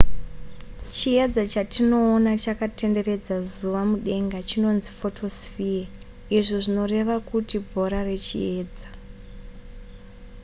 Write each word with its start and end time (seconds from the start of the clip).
chiedza 0.95 1.43
chatinoona 1.53 2.31
chakatenderedza 2.43 3.35
zuva 3.51 3.81
mudenga 3.91 4.39
chinonzi 4.49 4.89
photosphere 4.99 5.89
izvo 6.37 6.57
zvinoreva 6.65 7.15
kuti 7.29 7.55
bhora 7.67 7.99
rechiedza 8.09 8.85